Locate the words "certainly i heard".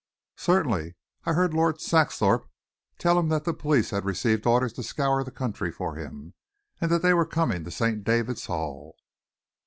0.37-1.53